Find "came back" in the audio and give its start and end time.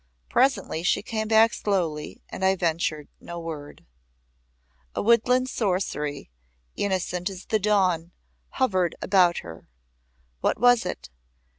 1.03-1.53